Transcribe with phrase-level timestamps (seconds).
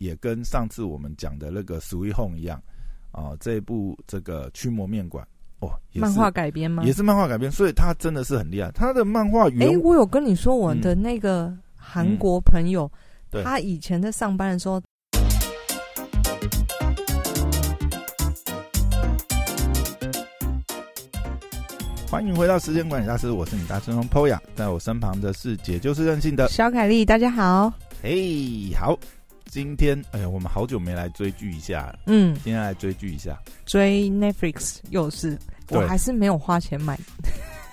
[0.00, 2.58] 也跟上次我们讲的那个《Sweet Home》一样
[3.12, 5.22] 啊，这一部这个《驱魔面馆》
[5.66, 6.82] 哦，也是漫画改编吗？
[6.84, 8.70] 也是漫画改编，所以它真的是很厉害。
[8.72, 12.90] 它的漫画哎、原我有跟你说我的那个韩国朋友，
[13.28, 14.80] 对他以前在上班的时候，
[22.10, 26.48] 欢迎回到时间管理大师，我是你大师兄 Poya，在我身旁的是姐就是任性的。
[26.48, 27.70] 小凯丽，大家好。
[28.02, 28.98] 嘿，好，
[29.50, 33.36] 今天哎呀，我们好久没来追剧一下了，嗯，今天来追剧一下。
[33.66, 35.36] 追 Netflix 又是，
[35.70, 36.96] 我还是没有花钱买。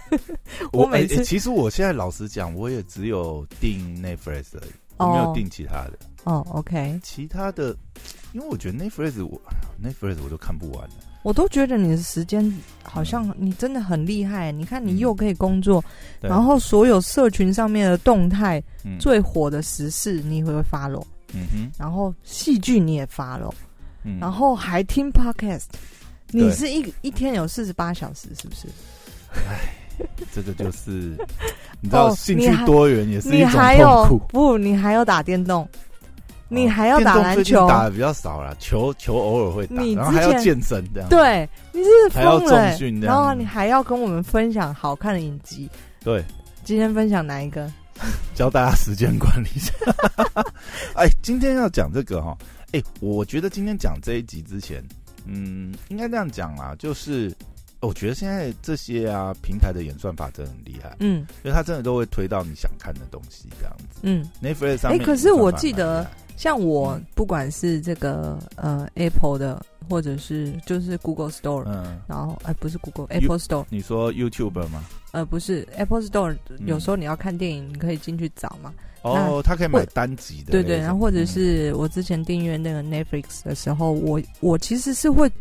[0.73, 5.99] 我每次其实我现在老实讲，我也只有订 Netflix 而已，我没有订其他的。
[6.23, 7.77] 哦，OK，其他的，
[8.33, 9.39] 因为我觉得 Netflix 我
[9.79, 10.95] Netflix 我都看不完了。
[11.21, 12.51] 我都觉得你的时间
[12.81, 14.51] 好像你真的很厉害。
[14.51, 15.83] 你看，你又可以工作，
[16.19, 23.51] 对然后所有社群上面的动态、嗯最火的时事你会 follow，嗯哼，然后戏剧你也 follow，
[24.03, 25.65] 嗯然后还听 podcast。
[26.31, 28.67] 你是一一天有四十八小时，是不是？
[30.33, 31.17] 这个就是
[31.79, 34.25] 你知道，哦兴趣多元也是一你种痛苦。
[34.27, 34.57] 不？
[34.57, 35.67] 你还有打电动，
[36.49, 41.09] 你哦还要打篮球，打的比较少了，球球偶尔会打，你然后还要之前健身这样。
[41.09, 45.69] 对，你是还要疯了欸重训然后你还要跟我们分享好看的影集。
[46.03, 46.23] 对，
[46.63, 47.71] 今天分享哪一个？
[48.35, 49.73] 教大家时间管理一下。
[50.95, 52.37] 哎，今天要讲这个哈，
[52.71, 54.83] 哎，我觉得今天讲这一集之前，
[55.25, 57.33] 嗯，应该这样讲啦，就是
[57.79, 63.99] 我觉得现在这些啊平台的演算法真的很厉害，嗯因为它真的都会推到你想看的东西这样子。
[64.01, 74.85] 嗯，Netflix 上面，哎可是我记得像我嗯不管是这个呃 Apple 的，或者是就是 Google Store，、嗯，然后哎、不是 Google Apple Store，你说 YouTube 吗？
[75.11, 76.67] 呃不是 Apple Store，、嗯。
[76.67, 78.73] 有时候你要看电影，你可以进去找嘛。
[79.01, 81.27] 哦，它可以买或单集的对对，然后或者嗯。
[81.27, 85.31] 是我之前订阅那个 Netflix 的时候，我我其实是会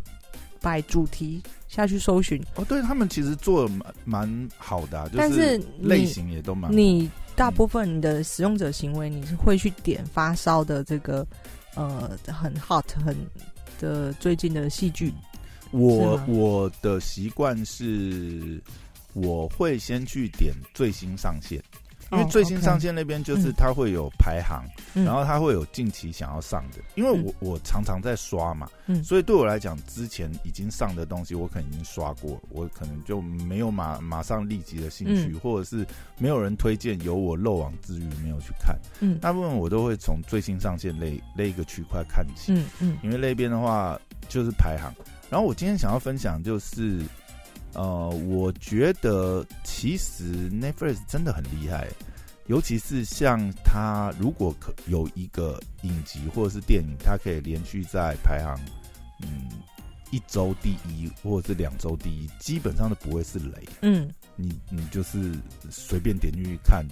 [0.61, 6.75] 摆主题下去搜寻，哦，对他们其实做的蛮蛮好的、啊，就但是类型也都蛮好。
[6.75, 11.25] 你大部分你的使用者行为，你是会去点发烧的这个
[11.75, 13.15] 呃很 hot 很
[13.79, 15.13] 的最近的戏剧，
[15.69, 18.59] 我我的习惯是，
[19.13, 21.63] 我会先去点最新上线，
[22.11, 24.63] 因为哦最新上线那边就是嗯它会有排行，
[24.93, 26.77] 嗯然后它会有近期想要上的。
[26.95, 35.85] 因为我我常常在刷嘛，嗯所以对我来讲，之前已经上的东西我可能已经刷过，我可能就没有马马上立即的兴趣，嗯或者是
[36.17, 38.77] 没有人推荐，有我漏网之鱼没有去看。
[38.99, 42.53] 嗯大部分我都会从最新上线那那一个区块看起。
[42.53, 44.93] 嗯嗯因为那边的话就是排行。
[45.29, 47.01] 然后我今天想要分享就是，
[47.73, 51.87] 呃，我觉得其实 Netflix 真的很厉害，
[52.47, 58.59] 尤其是像它如果可有一个影集或者是电影，它可以连续在排行，
[59.21, 59.49] 嗯，
[60.11, 63.67] 一周第一或者是两周第一，基本上都不会是雷。
[63.81, 65.33] 嗯你你就是
[65.69, 66.85] 随便点进去看，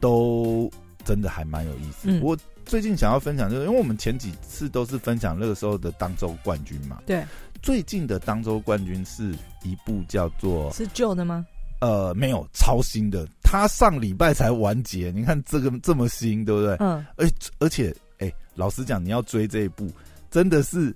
[0.00, 0.70] 都
[1.04, 2.10] 真的还蛮有意思。
[2.10, 7.24] 嗯我最近想要分享，就是因为我们前几次都是分享那个时候的当周冠军嘛，对，
[7.62, 9.34] 最近的当周冠军是
[9.64, 11.44] 一部叫做是旧的吗？
[11.80, 16.76] 呃没有超新的，它上礼拜才完结，你看这个这么新，对不对？
[16.78, 17.26] 嗯而
[17.58, 19.90] 而且哎、老实讲，你要追这一部，
[20.30, 20.94] 真的是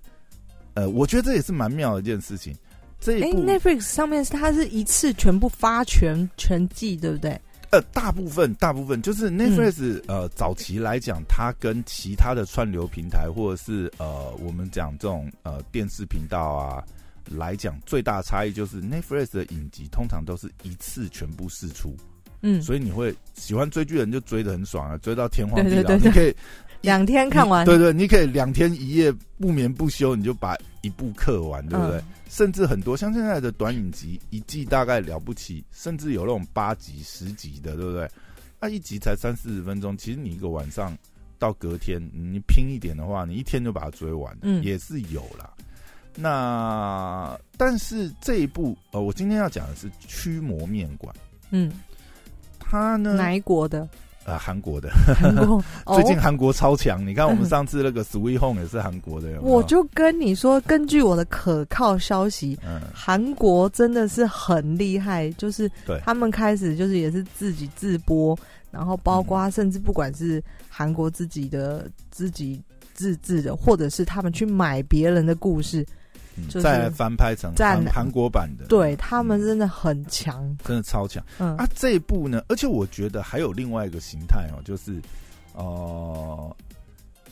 [0.75, 2.55] 呃，我觉得这也是蛮妙的一件事情。
[3.01, 7.41] 这哎一部，Netflix 上面是它是一次全部发全全季，对不对？
[7.75, 16.85] 呃，大部分大部分就是 Netflix、呃，早期来讲，它跟其他的串流平台或者是呃，我们讲这种呃电视频道啊
[17.29, 21.97] 来讲，最大的差异就是 Netflix 的影集通常都是一次全部释出，
[22.43, 26.33] 嗯，所以你会喜欢追剧的人就追得很爽啊，追到天荒地老，你可以
[26.85, 31.99] 两天看完，对对，你可以两天一夜不眠不休，你就把一部课完，对不对？
[31.99, 38.11] 嗯甚至很多像现在的短影集，一季大概了不起，甚至有那种八集、十集的，对不对？
[38.59, 40.99] 那、一集才三四十分钟，其实你一个晚上
[41.39, 45.49] 到隔天，你拼一点的话，你一天就把它追完，嗯也是有啦。
[46.17, 51.15] 那但是这一部，呃，我今天要讲的是《驱魔面馆》，
[51.51, 51.71] 嗯，
[52.59, 53.89] 它呢，哪一国的？
[54.25, 54.89] 呃，韩国的，
[55.21, 55.63] 韩国。
[55.85, 57.07] 哦最近韩国超强。
[57.07, 65.71] 你看我们嗯上次那个《Sweet Home》也是韩国的，有有我就跟你说，根据我的可靠消息，嗯，韩国真的是很厉害，就是
[66.03, 68.37] 他们开始就是也是自己自播，
[68.71, 72.63] 然后包括甚至不管是韩国自己的自己
[72.95, 75.87] 自制的，或者是他们去买别人的故事，嗯
[76.49, 80.57] 就是再翻拍成韩韩国版的，对他们嗯真的很强。
[80.65, 81.25] 真的超强。
[81.39, 81.57] 嗯。
[81.57, 81.69] 啊！
[81.75, 85.01] 这一部呢，而且我觉得还有另外一个形态哦，就是
[85.55, 86.57] 呃，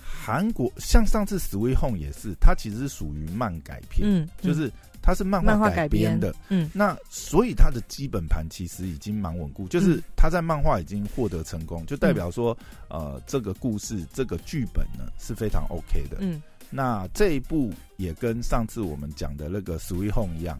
[0.00, 4.70] 韩国像上次《Sweet Home》也是，它其实是属于漫改片，嗯，就是
[5.02, 6.34] 它是漫漫画改改编的。
[6.48, 6.70] 嗯。
[6.72, 12.56] 那所以它的基本盘其实已经蛮稳固，就是它在漫画已经获得成功，就代表说，
[12.88, 16.18] 呃，这个故事这个剧本呢是非常 OK 的。
[16.20, 16.40] 嗯
[16.72, 20.58] 那这一部也跟上次我们讲的那个《Sweet Home》一样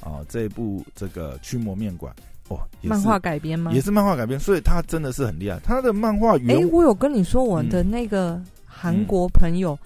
[0.00, 2.12] 啊、这一部这个驱魔面馆
[2.48, 3.70] 哦，也是漫画改编吗？
[3.72, 5.60] 也是漫画改编，所以它真的是很厉害。
[5.62, 9.78] 它的漫画哎、原、我有跟你说我的那个韩国朋友，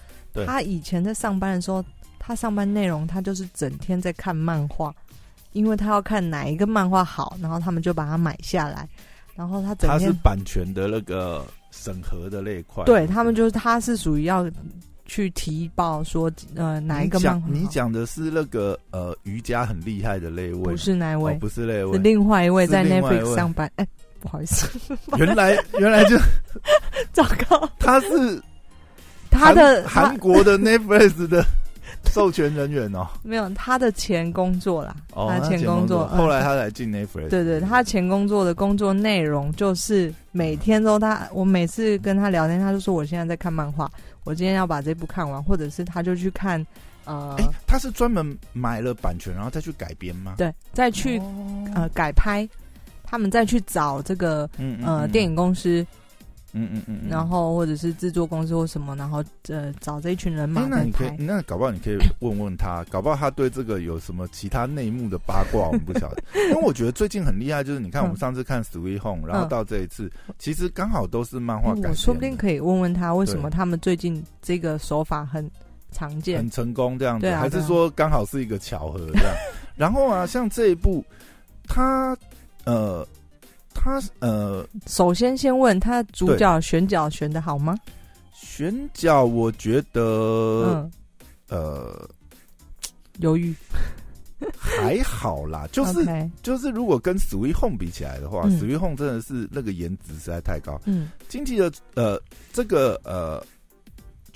[0.46, 1.84] 他以前在上班的时候，
[2.18, 4.90] 他上班内容他就是整天在看漫画，
[5.52, 8.88] 因为他要看哪一个漫画好，然后他们就把它买下来，
[9.34, 14.50] 然后他整它是版权的那个审核的那一块，对他们就是他是属于要
[15.06, 17.48] 去提报说呃哪一个漫画？
[17.50, 21.92] 你讲的是那个呃瑜伽很厉害的那一位，不是哪一位，哦、不是那位。
[21.92, 23.86] 是，另外一位在 Netflix 上班，哎、
[24.20, 24.68] 不好意思，
[25.16, 26.16] 原来原来就
[27.12, 28.42] 糟糕，他是
[29.30, 31.44] 他的韩韩国的 Netflix 的
[32.06, 36.08] 授权人员哦，没有他的前工作啦，哦，他前工工作。
[36.12, 43.90] 嗯后来他来进 Netflix，对对，他前工作的工作内容就是每天都他，我每次跟他聊天，他就说我现在在看漫画，
[44.26, 46.64] 我今天要把这部看完，或者是他就去看
[47.04, 50.34] 呃哎、，他是专门买了版权然后再去改编吗？
[50.36, 52.46] 对，再去、哦呃改拍，
[53.04, 55.86] 他们再去找这个嗯呃电，影公司，
[56.56, 61.16] 嗯嗯嗯，嗯然后或者是制作公司或什么，然后呃找这一群人马哎，那你可以，。
[61.18, 66.22] 那搞不好你可以问问他，搞不好他对这个有什么其他内幕的八卦，我们不晓得。
[66.48, 75.48] 因为我觉得最近很厉害，就是你看我们嗯上次看《Sweet Home》，然后到这一次，其实刚好都是漫画我说不定可以问问他，为什么他们最近这个手法很
[75.92, 76.50] 常见很？
[76.50, 79.34] 成功这样子，还是说刚好是一个巧合这样？
[79.76, 81.04] 然后啊，像这一部，
[81.68, 82.16] 他
[82.64, 83.06] 呃，
[83.76, 87.76] 他呃首先先问他主角选角选的好吗？
[88.32, 90.02] 选角，我觉得、
[90.64, 90.92] 嗯，
[91.48, 92.08] 呃
[93.18, 93.54] 犹豫。
[94.54, 96.04] 还好啦，就是
[96.42, 100.78] 就是如果跟 Sweet Home 比起来的话、嗯 s w e e t Home 真的是那个颜值实在太高。
[100.84, 102.20] 嗯经济的呃
[102.52, 103.42] 这个呃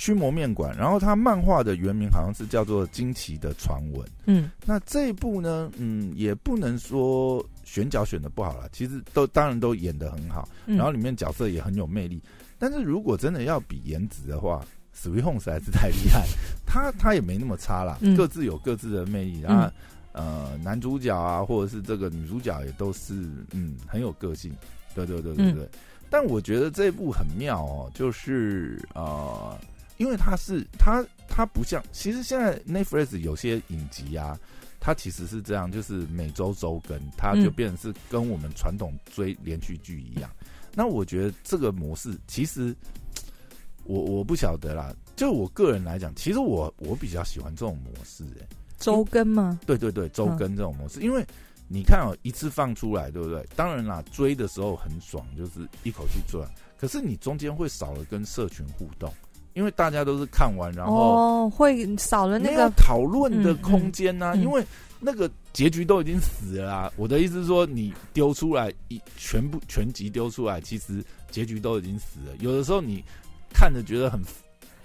[0.01, 4.01] 驱魔面馆，然后它漫画的原名好像是叫做《惊奇的传闻》。
[4.25, 12.19] 嗯那这一部呢，嗯，也不能说选角选的不好了，其实都当然都演的很好，嗯，然后里面角色也很有魅力。
[12.59, 14.65] 但是如果真的要比颜值的话
[14.97, 16.27] ，Sweet Home 实在是太厉害，
[16.65, 19.43] 他他也没那么差啦，嗯各自有各自的魅力。
[19.43, 19.71] 然后、
[20.13, 23.13] 呃，男主角啊，或者是这个女主角也都是
[23.53, 24.51] 嗯很有个性，
[24.95, 25.69] 对对对对对。
[26.09, 29.57] 但我觉得这一部很妙哦，就是呃，
[30.01, 34.37] 因为它是它它不像，其实现在 Netflix 有些影集啊，
[34.81, 40.31] 它其实是这样，就是每周周更，它就嗯变成是跟我们传统追连续剧一样。
[40.75, 42.75] 那我觉得这个模式其实，
[43.85, 44.91] 我我不晓得啦。
[45.17, 48.49] 就我个人来讲，其实我我比较喜欢这种模式、欸，
[48.79, 49.61] 周更吗？
[49.67, 51.23] 对对对，周嗯更这种模式，因为
[51.69, 53.47] 你看哦，一次放出来，对不对？
[53.55, 56.41] 当然啦，追的时候很爽，就是一口气追。
[56.79, 59.13] 可是你中间会少了跟社群互动，
[59.61, 64.65] 因为大家都是看完，然后哦，会少了那个讨论的空间呐、嗯嗯因为
[64.99, 66.93] 那个结局都已经死了啦。
[66.97, 72.35] 我的意思是说，你丢出来一全部全集丢出来，其实结局都已经死了。
[72.39, 73.05] 有的时候你
[73.53, 74.19] 看着觉得很，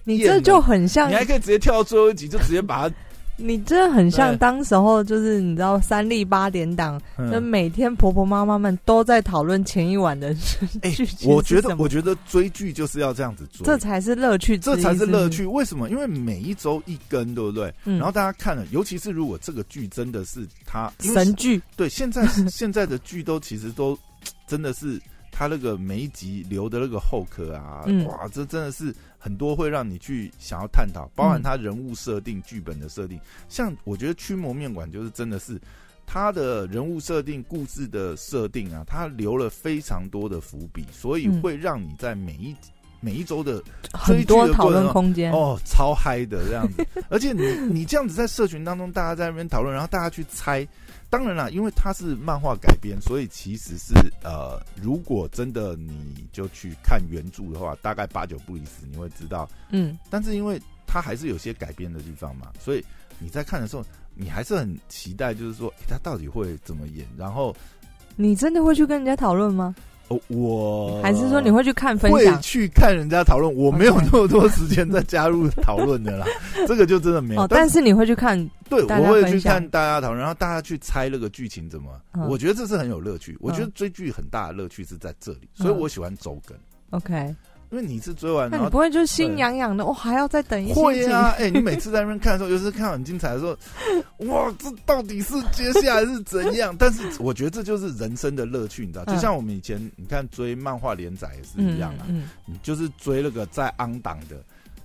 [0.04, 2.96] 你这就很像你，还可以直接跳到最后一集，就直接把它。
[3.38, 10.36] 你这很像当时候就是你知道三立八点档，那嗯每天婆婆妈妈们都在讨论前一晚的
[10.82, 15.46] 哎 剧情我觉得，我觉得追剧就是要这样子追，这才是乐趣这才是乐趣。
[15.46, 15.90] 为什么？
[15.90, 17.74] 因为每一周一更，对不对？
[17.86, 23.98] 嗯然后大家看了，尤其是如果这个剧真的是他神剧，对，现在现在的剧都其实都
[24.48, 25.00] 真的是
[25.38, 33.20] 他那个每一集留的那个后壳啊，嗯哇，这真的是很多会让你去想要探讨，包含嗯他人物设定、剧本的设定。
[33.50, 35.60] 像我觉得《驱魔面馆》就是真的是
[36.06, 42.56] 他的人物设定、故事的设定啊，他留了非常多的伏笔，所以嗯会让你在每一
[43.06, 43.62] 每一周的
[43.94, 45.32] 很多讨论空间。
[45.32, 50.68] 哦，超嗨的这样子，而且你你这样子在社群当中，大家在那边讨论，然后大家去猜。
[51.08, 53.94] 当然啦，因为它是漫画改编，所以其实是
[54.24, 59.48] 呃，如果真的你就去看原著的话，大概八九不离十，你会知道。
[59.70, 62.84] 嗯，但是因为它还是有些改编的地方嘛，所以
[63.20, 63.86] 你在看的时候，
[64.16, 67.08] 你还是很期待，就是说，诶他到底会怎么演？
[67.16, 67.56] 然后，
[68.18, 69.74] 你真的会去跟人家讨论吗？
[70.08, 72.40] 哦，我还是说你会去看分会享？
[72.42, 73.54] 去看人家讨论？
[73.56, 76.26] 我没有那么多时间再加入讨论的啦，
[76.68, 77.42] 这个就真的没有。
[77.42, 78.38] 哦，但是你会去看，
[78.70, 81.90] 对，我会去看大家讨论，然后大家去猜那个剧情怎么。
[82.14, 83.38] 嗯我觉得这是很有乐趣。
[83.42, 86.58] 我觉得嗯追剧很大的乐趣是在这里，所以嗯我喜欢周更。
[86.92, 87.36] OK，
[87.76, 89.86] 因因为你是追完，那你不会就心痒痒的？
[89.86, 90.82] 我，还要再等一星期？
[90.82, 93.58] 会啊，哎、你每次在那边看的时候，尤其是看到很精彩的时候，
[94.28, 96.74] 哇，这到底是接下来是怎样？
[96.80, 99.04] 但是我觉得这就是人生的乐趣，你知道？
[99.08, 104.38] 嗯就像我们以前你看追漫画连载也是一样啊，嗯你就是追那个在昂档的，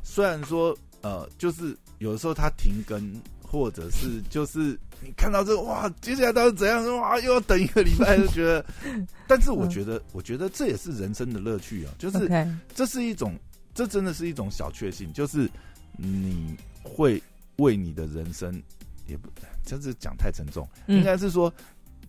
[0.02, 3.00] 虽然说呃，就是有的时候它停更，
[3.40, 6.85] 或者是就是你看到这哇，接下来到底怎样？
[6.99, 8.64] 哇，又要等一个礼拜，就觉得。
[9.26, 12.30] 但是我觉得，我觉得这也是人生的乐趣啊，就是
[12.75, 13.35] 这是一种，
[13.75, 15.49] 这真的是一种小确幸，就是
[15.97, 17.23] 你会
[17.57, 18.52] 为你的人生，
[19.07, 19.28] 也不，
[19.64, 21.52] 这是讲太沉重，应嗯，该是说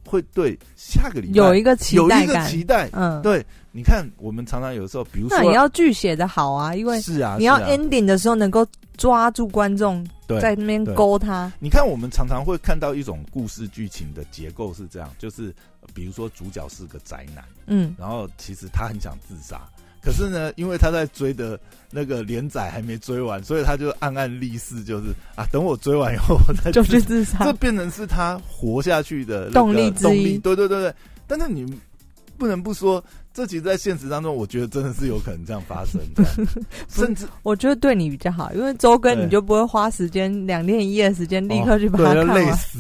[0.06, 2.90] 会对下个礼拜有一个期有一个待感，期待。
[2.94, 8.66] 嗯，对，你看，我们常常有时候，比如说，那你要剧写的好啊，因为是啊，你要是啊 ending 的时候能够
[8.98, 10.94] 抓住观众，对在那边对。
[10.94, 19.62] 勾他，你看，我们常常会看到一种故事剧情的结构是这样，就是呃比如说主角是个宅男，嗯，然后其实他很想自杀，
[20.02, 21.60] 可是呢，因为他在追的
[21.92, 27.54] 那个连载还没追完，所以他就暗暗立誓，就是啊，等我追完以后我再 就自去自杀这。
[27.54, 30.38] 变成是他活下去的动力之一动力。
[30.40, 30.94] 对对对对，
[31.28, 31.66] 但是你
[32.38, 33.04] 不能不说，
[33.34, 36.24] 这其实，在现实当中，我觉得真的是有可能这样发生的，
[36.90, 42.46] 甚至我觉得对你比较好，因为周更你就不会花时间两天一夜的时间立刻去把哦对要它看完。
[42.46, 42.80] 累死，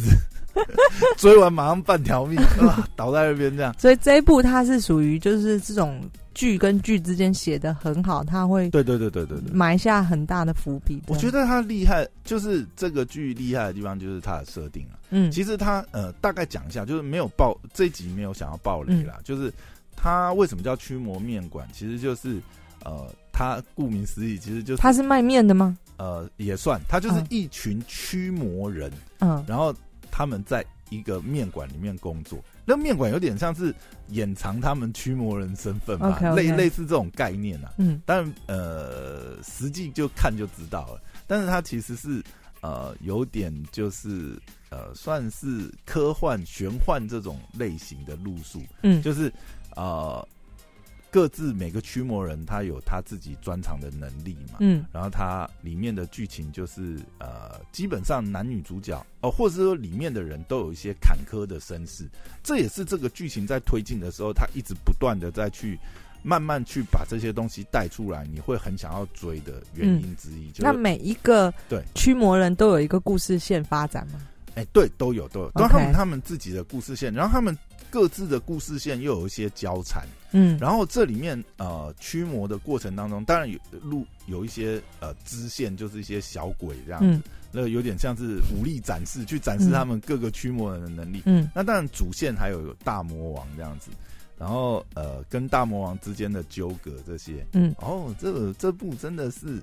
[1.17, 3.73] 追完马上半条命啊，倒在那边这样。
[3.77, 6.01] 所以这一部它是属于就是这种
[6.33, 9.51] 剧跟剧之间写的很好，他会对对对对对对。
[9.53, 11.01] 埋下很大的伏笔。
[11.07, 15.00] 我觉，得他厉害，就是这个剧厉害的地方，就是它的设定啊。
[15.09, 19.51] 嗯，其实他呃，大概讲一下，就是没有爆这一集没有想要爆雷啦，就是
[19.95, 22.39] 他为什么叫驱魔面馆，其实就是
[22.85, 25.77] 呃，他顾名思义，其实就是他是卖面的吗？
[25.97, 29.75] 呃也算，他就是嗯一群驱魔人，嗯然后
[30.09, 32.39] 他们在一个面馆里面工作。
[32.65, 33.74] 那面馆有点像是
[34.10, 37.74] 掩藏他们驱魔人身份吧类类似这种概念啊。
[37.77, 41.01] 嗯但呃，实际就看就知道了。
[41.27, 42.22] 但是它其实是
[42.62, 44.38] 呃有点就是
[44.70, 49.32] 呃算是科幻玄幻这种类型的路数，嗯，就是
[49.75, 50.27] 呃
[51.12, 54.58] 各自每个驱魔人他有他自己专长的能力嘛。
[54.60, 62.10] 嗯然后他里面的剧情就是呃，基本上男女主角哦，或者是说里面的人都有一些坎坷的身世，
[62.41, 65.77] 这也是这个剧情在推进的时候，他一直不断的在去
[66.24, 70.50] 慢慢去把这些东西带出来，你会很想要追的原因之一。
[70.51, 74.22] 就是那每一个对驱魔人都有一个故事线发展吗？
[74.56, 77.58] 哎，对，都有都有，都他们他们自己的故事线，然后他们
[77.91, 80.07] 各自的故事线又有一些交缠。
[80.31, 91.21] 嗯，然后这里面呃驱魔的过程当中，当然有路有一些呃支线，就是一些小鬼这样子，嗯那有点像是武力展示，去展示嗯他们各个驱魔人的能力。
[91.25, 93.91] 嗯那当然主线还有大魔王这样子，
[94.39, 99.62] 然后呃跟大魔王之间的纠葛这些，嗯哦，这个这部真的是。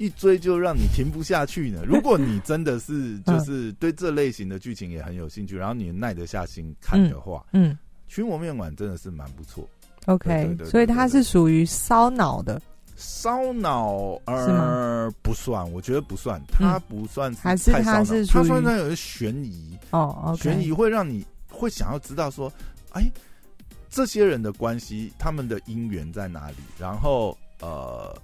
[0.00, 1.82] 一追就让你停不下去呢。
[1.86, 7.76] 如果你真的是就是对这类型的剧情也很有兴趣，然后你耐得下心看的话，嗯
[8.08, 9.68] 驱魔面馆真的是蛮不错。
[10.06, 12.60] ，OK，所以它是属于烧脑的，
[12.96, 22.50] 烧脑是呃不算，我觉得不算，它不算是还是太烧脑它是它算它有些悬疑，哦悬疑会让你会想要知道说，
[22.92, 23.04] 哎，
[23.90, 26.56] 这些人的关系，他们的姻缘在哪里？
[26.78, 28.16] 然后呃，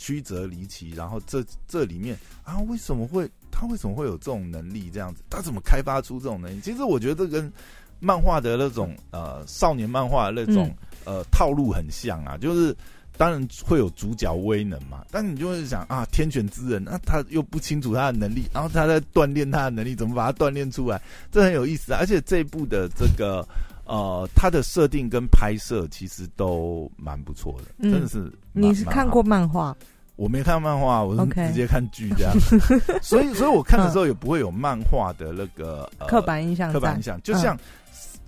[0.00, 4.90] 曲折离奇，然后这这里面啊，为什么会他为什么会有这种能力？
[4.90, 6.60] 这样子，他怎么开发出这种能力？
[6.62, 7.52] 其实我觉得这跟
[8.00, 12.74] 漫画的那种呃少年漫画的那种、呃套路很像啊，就是。
[13.18, 20.98] 当然会有主角威能嘛，但你就会想啊，天选之人，那、他又不清楚他的能力，然后他在锻炼他的能力，怎么把他锻炼出来？
[21.30, 21.98] 这很有意思啊！
[22.00, 23.46] 而且这一部的这个
[23.90, 28.32] 呃，它的设定跟拍摄其实都蛮不错的，嗯真的是。
[28.52, 29.20] 你是看过？
[29.20, 29.74] 漫画？
[30.14, 32.32] 我没看漫画，我是直接看剧这样。
[33.02, 37.58] 所以，所以我看的时候也不会有漫画的那个、呃、刻板印象，刻板印象，就嗯像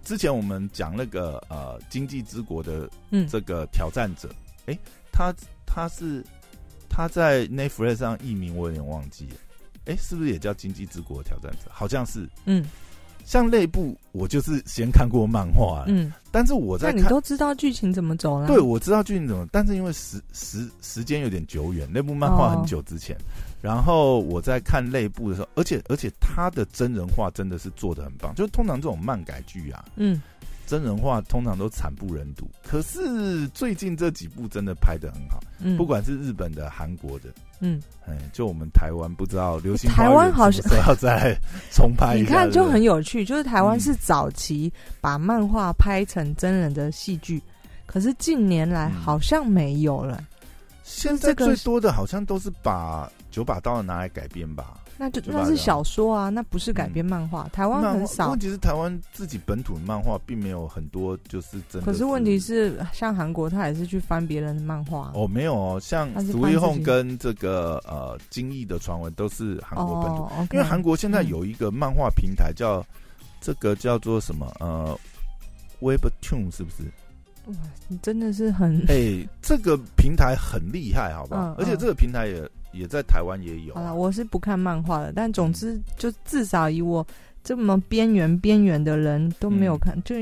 [0.02, 4.28] 之前我们讲那个呃《经济之国》的嗯这个挑战者，
[4.66, 4.76] 哎、
[5.12, 5.32] 他
[5.64, 6.24] 他是
[6.88, 9.36] 他在 Netflix 上译名，我有点忘记了，
[9.84, 11.70] 哎、是不是也叫《经济之国的挑战者》？
[11.72, 12.28] 好像是。
[12.46, 12.64] 嗯
[13.24, 18.46] 像内部，我就是先看过漫画，嗯，但是我在看，那你都知道剧情怎么走了？
[18.46, 23.16] 对，我知道剧情怎么，但是因为时时时间有点久远，那部漫画很久之前，
[23.60, 30.20] 然后我在看内部的时候，而且而且他的真人化真的是做的很棒，就是通常这种漫改剧啊，嗯
[30.72, 37.28] 真人化通常都惨不忍睹，可是最近这几部真的拍的很好，嗯，不管是日本的、韩国的，
[37.60, 41.38] 嗯，哎，就我们台湾不知道流行台湾好像 要再
[41.70, 47.38] 重拍一下，你看就很有趣，就是台湾嗯是早期把漫画拍成真人的戏剧，
[47.84, 48.98] 可是近年来嗯。
[49.02, 50.24] 好像没有了。
[50.84, 54.78] 现在最多的好像都是把九把刀拿来改编吧。
[55.02, 57.48] 那就那是小说啊，那不是改编漫画。
[57.48, 58.30] 台湾很少。
[58.30, 61.82] 问题是台湾自己本土的漫画并没有很多，就是真的。
[61.82, 65.10] 可是问题是，像韩国，他也是去翻别人的漫画。
[65.16, 70.30] 哦，没有哦，像《Sweet Home》跟这个呃《精益的传闻》都是韩国本土。
[70.54, 72.80] 因为韩国现在有一个漫画平台叫
[73.40, 74.96] 这个叫做什么呃
[75.80, 76.84] Webtoon，是不是？
[77.46, 77.54] 哇，
[77.88, 81.56] 你真的是很哎，这个平台很厉害，好不好？
[81.58, 82.48] 而且这个平台也。
[82.72, 83.74] 也在台湾也有。
[83.74, 87.06] 好了，我是不看漫画的，但总之就至少以我
[87.44, 90.16] 这么边缘边缘的人都没有看，就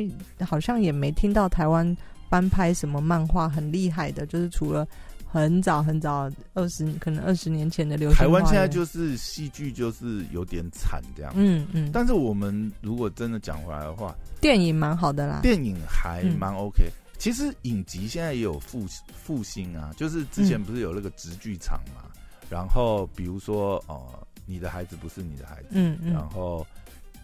[0.45, 1.97] 好像也没听到台湾
[2.29, 4.87] 翻拍什么漫画很厉害的，就是除了
[5.27, 8.19] 很早很早二十可能二十年前的流行。
[8.19, 11.33] 台湾现在就是戏剧就是有点惨这样。
[11.37, 11.91] 嗯嗯。
[11.93, 16.91] 但是我们如果真的讲回来的话，电影蛮好的啦，电影还蛮 OK。
[17.19, 22.10] 其实影集现在也有复复兴啊，就是之前不是有那个直剧场嘛。
[22.51, 25.69] 然后，比如说，哦，你的孩子不是你的孩子。
[25.71, 26.13] 嗯嗯。
[26.13, 26.67] 然后，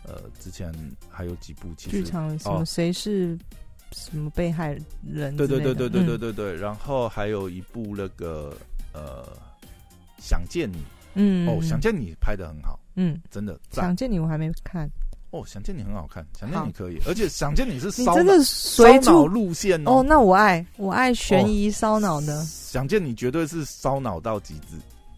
[0.05, 0.73] 呃，之前
[1.11, 3.37] 还有几部其实剧场什么谁是
[3.93, 5.37] 什么被害人？
[5.37, 6.55] 对对对对对对对对。
[6.55, 8.57] 然后还有一部那个
[8.93, 9.27] 呃，
[10.19, 10.79] 想见你。
[11.15, 11.49] 嗯。
[11.49, 12.79] 哦，想见你拍的很好。
[12.95, 13.59] 嗯，真的。
[13.73, 14.89] 想见你我还没看。
[15.33, 20.05] 哦，想见你很好看，想见你可以，而且想见你是烧真的烧脑路线哦。
[20.07, 22.45] 那我爱我爱悬疑烧脑的。
[22.45, 24.77] 想见你绝对是烧脑到极致。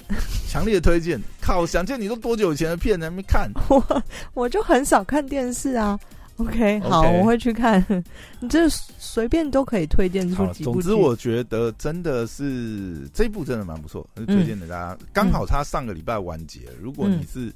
[0.48, 1.20] 强烈推荐！
[1.40, 3.50] 靠，想见你都多久以前的片还没看？
[3.68, 4.02] 我
[4.34, 5.98] 我就很少看电视啊。
[6.36, 7.84] OK，好，我会去看。
[8.38, 10.74] 你这随便都可以推荐出几部。
[10.74, 14.96] 总之，我觉得真的是这部真的蛮不错，推荐给大家。
[15.12, 17.52] 刚好他上个礼拜完结，如果你是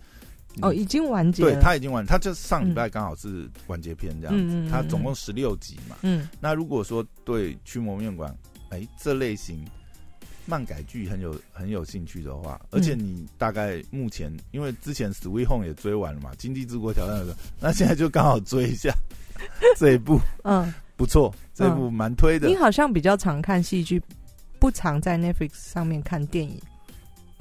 [0.61, 4.69] 哦，已经完结，对他已经完，他就上礼拜刚好是完结篇这样子。
[4.69, 5.97] 他总共十六集嘛。
[6.03, 6.29] 嗯。
[6.41, 8.37] 那如果说对驱魔面馆，
[8.71, 9.65] 哎，这类型。
[10.47, 18.93] 漫改剧很有很有兴趣的话，而且你大概目前因为之前《Sweet Home》也追完了嘛，《经济之国挑战者》，那现在就刚好追一下
[19.77, 22.49] 这一部，嗯，不错，这一部蛮推的。
[22.49, 24.03] 你好像比较常看戏剧，
[24.59, 26.61] 不常在 Netflix 上面看电影，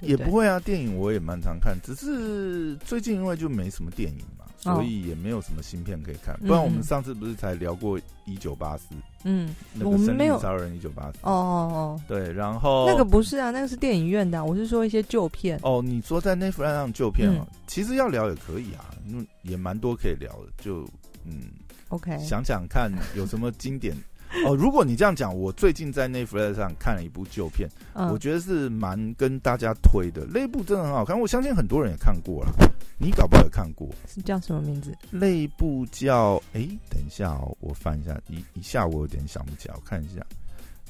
[0.02, 0.60] 也不会啊。
[0.60, 4.41] 电影我也蛮常看，只是最近因为就没什么电影嘛。
[4.62, 8.86] 所以也没有什么新片可以看，不然我们上次不是才聊过一九八四？
[9.24, 15.60] 嗯，我们没有《超人一九八四》哦哦哦，对，然后那个不是啊，那个是电影院的，我是说一些旧片。
[15.64, 20.88] 哦，你说在 Netflix 上旧片啊，其实要聊也可以啊，嗯，也蛮多可以聊的，就
[21.26, 21.50] 嗯
[21.90, 23.96] ，OK，想想看有什么经典。
[24.46, 30.26] 哦，如果你这样讲，我最近在 Netflix 上看了一部旧片，我觉得是蛮跟大家推的。
[30.26, 32.52] 那部真的很好看，我相信很多人也看过了。
[32.98, 33.90] 你搞不好也看过？
[34.08, 34.96] 是叫什么名字？
[35.10, 36.42] 那部叫……
[36.54, 40.24] 哎，等一下哦，我翻一下，一一下我有点想不起来，我看一下。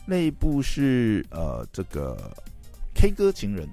[0.05, 2.31] 那部是呃，这个
[2.93, 3.67] K 歌情人。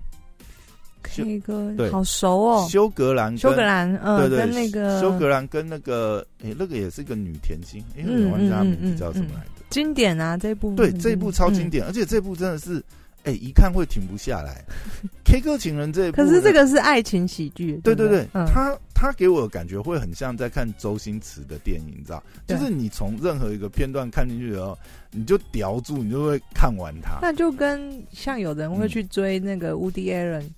[1.02, 2.66] K 歌对，好熟哦。
[2.68, 9.57] 修格兰，修格兰，嗯，跟那个修格兰跟那个，哎，那个也是一个女甜心，因为我忘记她名字叫什么来着。
[9.70, 12.82] 经典啊，这部对这一部超经典，而且这部真的是，
[13.24, 14.64] 哎，一看会停不下来。
[15.24, 22.22] K 歌情人这一部，可是这个是爱情喜剧，对对对，他他给我的感觉会很像在看周星驰的电影，你知道？
[22.46, 24.78] 就是你从任何一个片段看进去的时候，
[25.10, 27.18] 你就叼住，你就会看完它。
[27.20, 30.48] 那就跟像有人会去追那个 Woody Allen。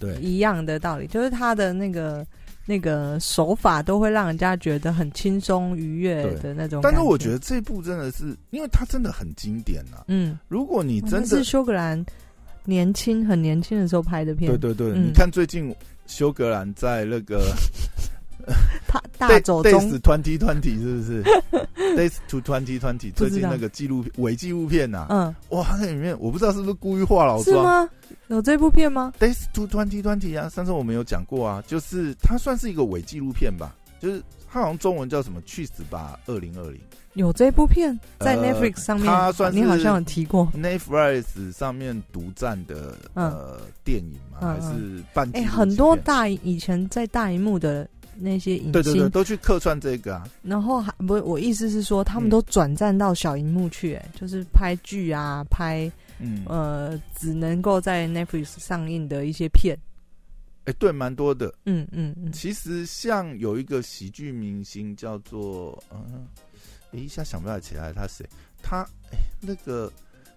[0.00, 2.26] 对，一样的道理，就是他的那个
[2.64, 6.80] 那个手法都会让人家觉得很轻松愉悦的那种。
[6.82, 10.04] 但是我觉得这部真的是，因为它真的很经典啊。
[10.08, 12.04] 嗯，如果你真的是修格兰
[12.64, 15.74] 年轻很年轻的时候拍的片，对对对，你看最近
[16.06, 17.42] 修格兰在那个。
[18.92, 21.22] 大大走中，twenty twenty 是不是？
[21.96, 27.88] Days to twenty twenty 最近那个纪录伪纪录片呐，嗯，哇，那里面我不知道是不是故意画老妆，是吗？
[28.28, 36.80] 有这部片吗？Days to twenty twenty 啊，上次我们有讲过啊，就是它算是一个伪纪录片吧，就是它好像中文叫什么“去死吧，二零二零”。
[37.14, 44.38] 有这部片在 Netflix 上面，它算你好像有提过 Netflix 上面独占的呃电影吗？
[44.40, 45.28] 还是半？
[45.34, 47.86] 哎，很多大以前在大荧幕的。
[48.16, 50.28] 那些影星对对对，都去客串这个啊。
[50.42, 59.76] 然后还不，我意思是说，他们都转战到小荧幕去，哎，就是拍剧啊，拍嗯呃，只能够在 Netflix 上映的一些片。
[60.64, 61.52] 哎，对，蛮多的。
[61.66, 62.30] 嗯嗯嗯。
[62.30, 66.26] 其实像有一个喜剧明星叫做嗯，
[66.92, 68.24] 哎，一下想不起来他谁？
[68.62, 69.92] 他哎，那个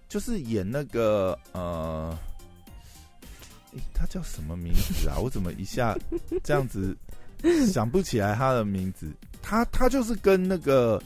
[0.08, 2.18] 就是演那个呃，
[3.72, 5.16] 哎，他叫什么名字啊？
[5.16, 5.96] 我怎么一下
[6.42, 6.96] 这样子？
[7.72, 9.10] 想不起来他的名字，
[9.42, 11.00] 他他就是跟那个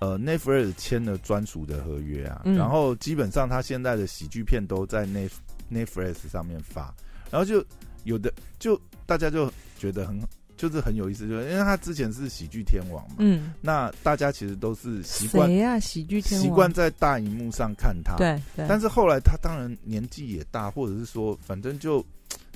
[0.00, 2.56] 呃 Netflix 签了专属的合约啊，嗯。
[2.56, 5.30] 然后基本上他现在的喜剧片都在 Net
[5.72, 6.94] Netflix 上面发，
[7.30, 7.64] 然后就
[8.04, 10.20] 有的就大家就觉得很
[10.56, 15.80] 就是很有意思，就是因为他之前是喜剧天王嘛，嗯，那大家其实都是习惯谁呀？
[15.80, 16.48] 喜剧天王？
[16.48, 22.04] 习惯在大荧幕上看他，对对，但是后来他当然年纪也大，或者是说反正就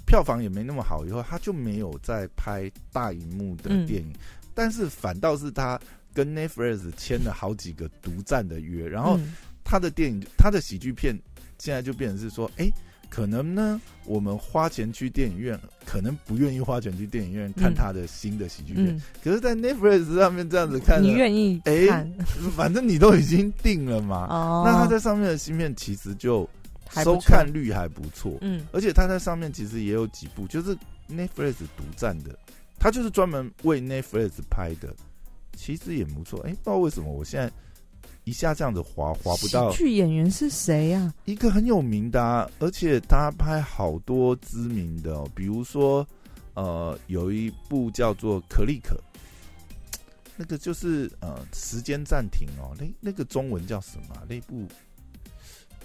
[0.09, 4.11] 票房也没那么好，以后他就没有再拍大荧幕的嗯电影，
[4.55, 5.79] 但是反倒是他
[6.15, 9.35] 跟 Netflix 签了好几个独占的约，然后嗯。
[9.71, 11.15] 他的电影他的喜剧片
[11.59, 12.71] 现在就变成是说，哎、
[13.11, 22.11] 可能呢，我们花钱去电影院，可能不愿意花钱去电影院看嗯他的新的喜剧片，嗯，可是，在 Netflix 上面这样子看呢，你愿意哎看
[22.57, 24.63] 反正你都已经定了嘛，哦？
[24.65, 26.49] 那他在上面的新片其实就
[26.91, 30.77] 收看率还不错，嗯而且他在上面其实也有几部就是
[31.09, 32.39] Netflix 独占的，
[32.79, 34.95] 他就是专门为 Netflix 拍的，
[35.57, 36.41] 其实也不错。
[36.41, 37.51] 哎、不知道为什么我现在
[38.25, 41.15] 一下这样子滑滑不到剧演员是谁呀？
[41.25, 46.07] 一个很有名的、啊，而且他拍好多知名的、哦，比如说
[46.55, 48.95] 呃有一部叫做《可丽可》。
[50.41, 54.69] 那个就是呃，时间暂停哦，那那个中文叫什么啊、那部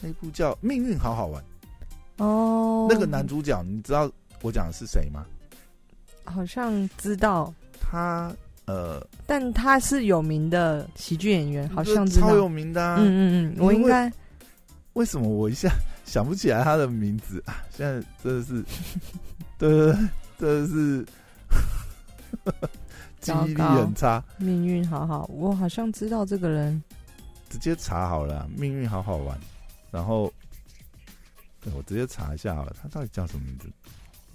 [0.04, 1.42] 那部叫《命运好好玩》。
[2.24, 4.12] 哦，那个男主角，你知道
[4.42, 5.26] 我讲的是谁吗？
[6.26, 8.32] 好像知道，他
[8.66, 12.36] 呃，但他是有名的喜剧演员，好像知道超。
[12.36, 12.98] 有名的、啊。
[13.00, 14.12] 嗯嗯嗯，我应该
[14.94, 15.70] 为什么我一下
[16.06, 17.64] 想不起来他的名字啊？
[17.70, 18.64] 现在真的是，
[19.58, 19.98] 对对对，
[20.38, 21.06] 真的是
[23.22, 24.24] 记忆力很差。
[24.38, 26.82] 命运好好，我好像知道这个人。
[27.50, 29.38] 直接查好了啊、命运好好玩。
[29.94, 30.34] 然后，
[31.62, 33.70] 对我直接查一下好了，他到底叫什么名字？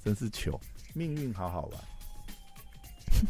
[0.05, 0.59] 真是糗！
[0.94, 1.81] 命运好好玩。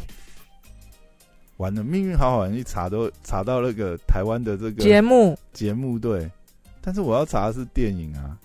[1.57, 6.31] 完了，命运好好玩，一查都查到那个台湾的这个节目节目对，
[6.83, 8.39] 但是我要查的是电影啊，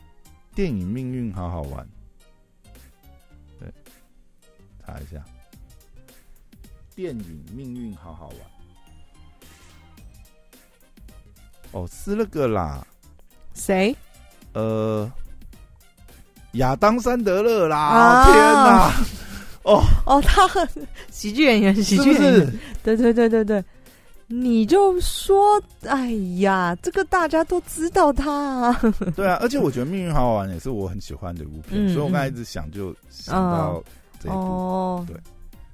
[0.56, 1.86] 电影《命运好好玩》，
[3.60, 3.70] 对，
[4.80, 5.22] 查一下，
[6.96, 8.38] 电影《命运好好玩》。
[11.74, 12.88] 哦，是那个啦，
[13.54, 13.96] 谁？
[14.54, 15.10] 呃，
[16.54, 17.78] 亚当·山德勒啦！
[17.78, 18.92] 啊天哪，
[19.64, 20.48] 哦哦，他
[21.10, 22.54] 喜剧演员，喜剧演员，是？
[22.84, 23.64] 对对对对对。
[24.28, 28.82] 你就说，哎呀，这个大家都知道他啊。
[29.16, 33.84] 对啊，而且我觉得《命运好好玩》也是我很喜欢的一部片，嗯所以我刚才一嗯直想就想到
[34.20, 34.38] 这一部。
[34.38, 35.16] 哦，对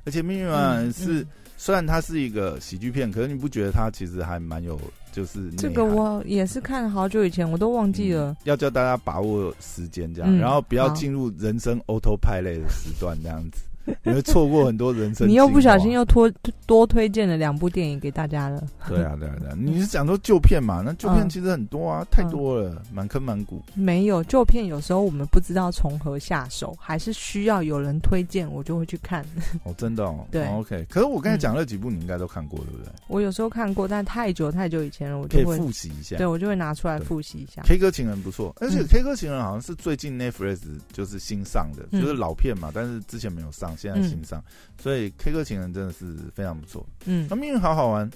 [0.06, 1.28] 而且《命运好好玩》是、嗯
[1.62, 4.80] 虽然它是一个喜剧片，可是你不觉得它其实还蛮有
[5.12, 8.32] 就是这个我也是看了好久以前，我都忘记了。
[8.32, 8.38] 嗯。
[8.44, 13.62] 要叫大家把握时间这样，嗯然后不要进入人生 autopilot 的时段这样子，
[14.04, 15.28] 你会错过很多人生。
[15.28, 16.32] 你又不小心又多
[16.66, 18.62] 多推荐了两部电影给大家了。
[18.88, 20.82] 对啊对啊对啊，你是讲说旧片嘛？
[20.86, 23.62] 那旧片嗯其实很多啊，太多了，满坑满谷。
[23.74, 29.26] 没有旧片，有时候我们不知道从何下手，还是需要有人推荐，我就会去看。
[29.64, 30.26] 哦，真的哦。
[30.32, 30.86] 对哦，OK。
[30.90, 32.92] 可是我刚才讲那几部，你应该都看过，对不对？
[33.08, 36.26] 我有时候看过，但太久太久以前了，我可以就会复习一下对。
[36.26, 37.62] 我就会拿出来复习一下。
[37.66, 40.60] K 歌情人不错，而且嗯 K 歌情人好像是最近 Netflix
[40.92, 44.44] 就是新上的，嗯就是老片嘛，但是之前没有上，现在新上，
[44.78, 46.86] 所以 K 歌情人真的是非常不错。
[47.06, 47.26] 嗯。
[47.30, 48.10] 那命运好好玩，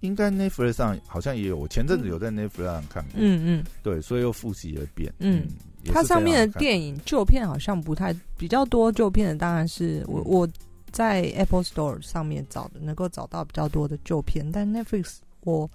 [0.00, 5.12] 应该 Netflix 上好像也有，我前阵子有在 Netflix 上看过，嗯嗯，对，所以又复习了一遍。
[5.18, 5.46] 嗯
[5.90, 10.24] 它上面的电影旧片好像不太比较多，旧片的当然是我嗯。
[10.26, 10.48] 我
[10.90, 15.70] 在 Apple Store 上面找的，能够找到比较多的旧片，但 Netflix 我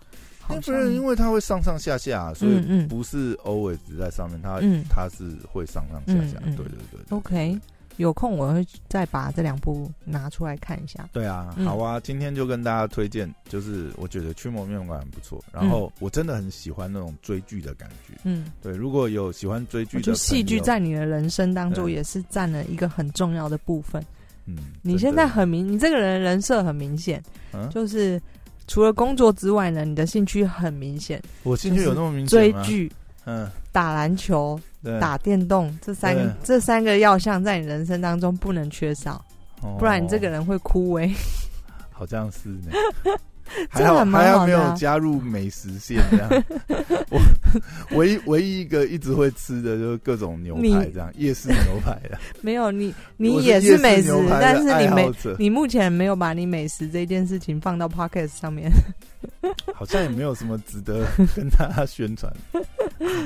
[0.49, 4.83] Netflix 因为它会上上下下，所以不是 always 在上面，它嗯。
[4.89, 6.39] 它是会上上下下。
[6.47, 6.99] 对对对。
[7.09, 7.59] OK，
[7.97, 11.07] 有空我会再把这两部拿出来看一下。
[11.11, 18.13] 对啊，嗯好啊，今天就跟大家推荐，就是我觉得《驱魔面馆》很不错，然后我真的很喜欢那种追剧的感觉。
[18.23, 24.03] 嗯，对，如果有喜欢追剧的，我觉得戏剧，在你的人生当中也是占了一个很重要的部分。
[24.45, 28.21] 嗯，你现在很明，你这个人人设很明显，嗯，就是
[28.67, 32.61] 除了工作之外呢，你的兴趣很明显，我兴趣有那么明显吗？
[32.61, 32.91] 追剧、
[33.25, 34.63] 嗯，打篮球、对，
[34.99, 39.23] 打电动这三对这三个要项在你人生当中不能缺少，
[39.61, 41.11] 哦不然你这个人会枯萎。
[41.91, 42.71] 好像是呢。
[43.73, 46.43] 这 个还好还好没有加入美食线这样。
[47.09, 47.19] 我
[47.97, 52.17] 唯一唯一一个一直会吃的就是各种牛排这样，夜市牛排的。
[52.41, 58.71] 没有你，你也是美食但是你没你目前没有把你美食这件事情放到 podcast 上面。
[59.73, 62.31] 好像也没有什么值得跟大家宣传。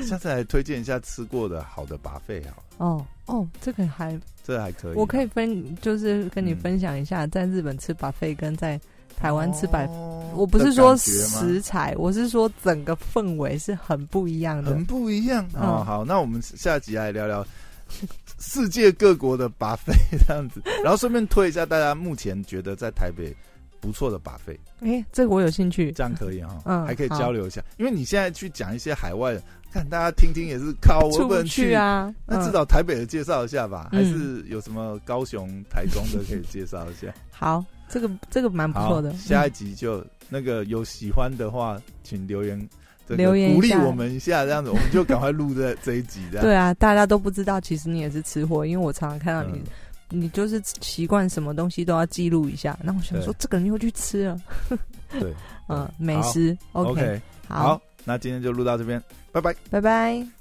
[0.06, 4.94] 下次来推荐一下吃过的好的拔费好了，哦哦，这个还这还可以。
[4.94, 8.80] 我可以分，就是跟你嗯分享一下，在日本吃 buffet 跟在
[9.18, 14.84] 台湾吃百哦我不是说食材，我是说整个氛围是很不一样的很。
[14.84, 15.82] 不一样嗯哦。
[15.84, 17.44] 好，那我们下集来聊聊
[18.38, 19.92] 世界各国的把费
[20.26, 23.34] 这样子， 然后顺便推一下大家目前觉得在台北
[23.80, 25.90] 不错的把费，哎、这个我有兴趣。
[25.92, 27.64] 这样可以哈，嗯还可以交流一下。
[27.78, 32.14] 因为你现在去讲一些海外的，看大家听听也是靠，我又出不不能去啊？
[32.26, 37.12] 那至嗯少台北的介绍一下吧，嗯还是有什么高雄、台中的可以介绍一下？
[37.32, 39.12] 好，这个这个蛮不错的。
[39.14, 42.68] 下一嗯集就那个有喜欢的话，请留言，
[43.06, 46.44] 这个留言鼓励我们一下，这样子我们就赶快录这这一集这样。
[46.44, 49.64] 对啊，大家都不知道，其实你也是吃货，因为我常常看到你，嗯
[50.10, 52.78] 你就是习惯什么东西都要记录一下。
[52.82, 54.40] 那我想说，这个人又去吃了，
[55.10, 55.34] 对，
[55.68, 56.56] 嗯，对美食。
[56.72, 59.54] OK，，OK，好，那今天就录到这边，拜拜。
[59.68, 60.37] 拜拜。